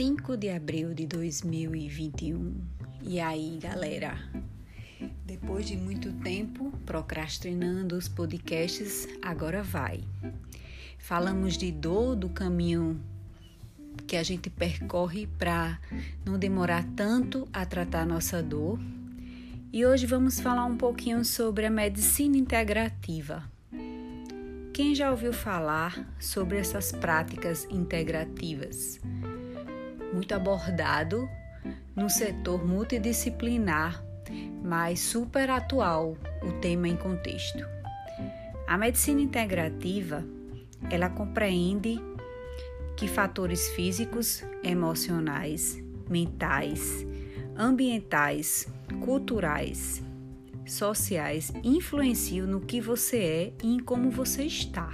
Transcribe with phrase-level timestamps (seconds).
[0.00, 2.54] 5 de abril de 2021.
[3.02, 4.18] E aí, galera?
[5.26, 10.00] Depois de muito tempo procrastinando os podcasts, agora vai.
[10.98, 12.98] Falamos de dor do caminho
[14.06, 15.78] que a gente percorre para
[16.24, 18.80] não demorar tanto a tratar nossa dor.
[19.70, 23.44] E hoje vamos falar um pouquinho sobre a medicina integrativa.
[24.72, 28.98] Quem já ouviu falar sobre essas práticas integrativas?
[30.12, 31.28] Muito abordado
[31.94, 34.02] no setor multidisciplinar,
[34.62, 37.64] mas super atual o tema em contexto.
[38.66, 40.24] A medicina integrativa,
[40.90, 42.00] ela compreende
[42.96, 47.06] que fatores físicos, emocionais, mentais,
[47.56, 48.68] ambientais,
[49.04, 50.02] culturais,
[50.66, 54.90] sociais influenciam no que você é e em como você está.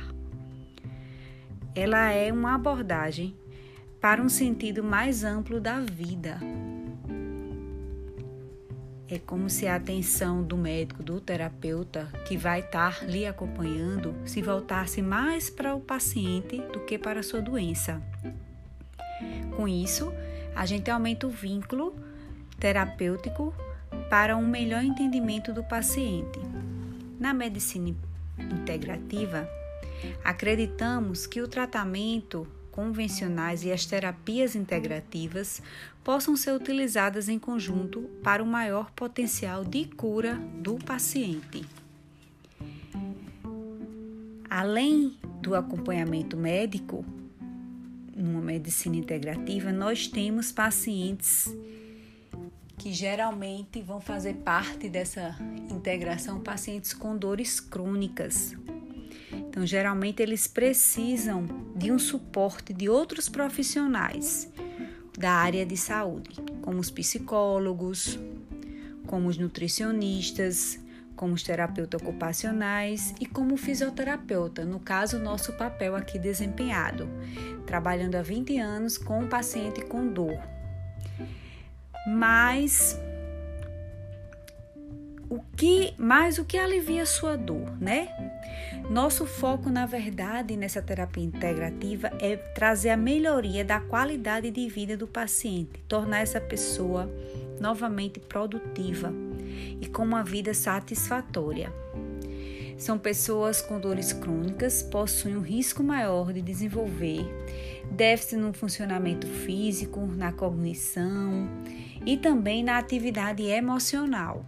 [1.74, 3.36] Ela é uma abordagem
[4.00, 6.38] para um sentido mais amplo da vida.
[9.08, 14.42] É como se a atenção do médico, do terapeuta que vai estar lhe acompanhando, se
[14.42, 18.02] voltasse mais para o paciente do que para a sua doença.
[19.54, 20.12] Com isso,
[20.56, 21.94] a gente aumenta o vínculo
[22.58, 23.54] terapêutico
[24.10, 26.40] para um melhor entendimento do paciente.
[27.18, 27.94] Na medicina
[28.38, 29.48] integrativa,
[30.24, 35.62] acreditamos que o tratamento convencionais e as terapias integrativas
[36.04, 41.64] possam ser utilizadas em conjunto para o maior potencial de cura do paciente.
[44.48, 47.02] Além do acompanhamento médico,
[48.14, 51.48] numa medicina integrativa, nós temos pacientes
[52.76, 55.34] que geralmente vão fazer parte dessa
[55.70, 58.54] integração pacientes com dores crônicas.
[59.56, 64.52] Então, geralmente eles precisam de um suporte de outros profissionais
[65.18, 68.18] da área de saúde, como os psicólogos,
[69.06, 70.78] como os nutricionistas,
[71.16, 77.08] como os terapeutas ocupacionais e como fisioterapeuta, no caso, nosso papel aqui desempenhado,
[77.64, 80.38] trabalhando há 20 anos com o paciente com dor.
[82.06, 83.00] Mas
[85.28, 88.08] o que mais o que alivia a sua dor, né?
[88.88, 94.96] Nosso foco, na verdade, nessa terapia integrativa é trazer a melhoria da qualidade de vida
[94.96, 97.10] do paciente, tornar essa pessoa
[97.60, 99.12] novamente produtiva
[99.80, 101.72] e com uma vida satisfatória.
[102.78, 107.26] São pessoas com dores crônicas, possuem um risco maior de desenvolver
[107.90, 111.48] déficit no funcionamento físico, na cognição
[112.04, 114.44] e também na atividade emocional.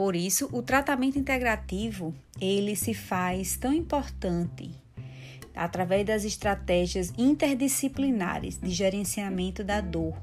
[0.00, 4.70] Por isso, o tratamento integrativo, ele se faz tão importante
[5.54, 10.16] através das estratégias interdisciplinares de gerenciamento da dor,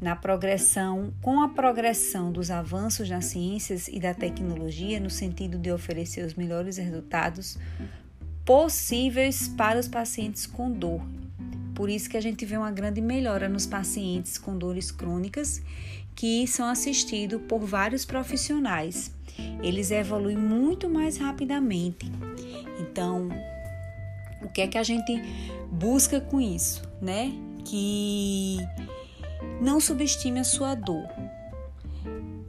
[0.00, 5.72] na progressão, com a progressão dos avanços nas ciências e da tecnologia, no sentido de
[5.72, 7.58] oferecer os melhores resultados
[8.44, 11.02] possíveis para os pacientes com dor.
[11.74, 15.60] Por isso que a gente vê uma grande melhora nos pacientes com dores crônicas
[16.14, 19.14] que são assistidos por vários profissionais.
[19.62, 22.10] Eles evoluem muito mais rapidamente.
[22.78, 23.28] Então,
[24.42, 25.22] o que é que a gente
[25.70, 27.32] busca com isso, né?
[27.64, 28.58] Que
[29.60, 31.08] não subestime a sua dor.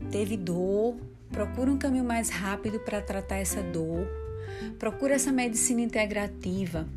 [0.10, 0.98] Teve dor,
[1.30, 4.08] procure um caminho mais rápido para tratar essa dor
[4.78, 6.88] Procure essa medicina integrativa.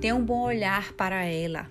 [0.00, 1.70] Tenha um bom olhar para ela.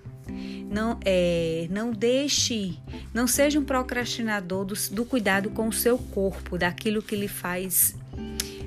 [0.70, 2.78] Não, é, não deixe,
[3.12, 7.96] não seja um procrastinador do, do cuidado com o seu corpo, daquilo que lhe faz,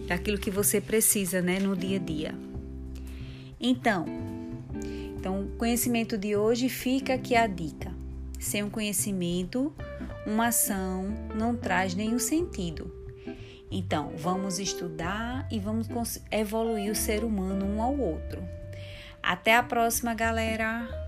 [0.06, 2.36] daquilo que você precisa, né, no dia a dia.
[3.58, 4.06] Então,
[5.24, 7.94] então, o conhecimento de hoje fica aqui a dica.
[8.38, 9.74] Sem um conhecimento,
[10.28, 12.94] uma ação não traz nenhum sentido.
[13.72, 15.88] Então, vamos estudar e vamos
[16.30, 18.44] evoluir o ser humano um ao outro.
[19.22, 21.03] Até a próxima, galera!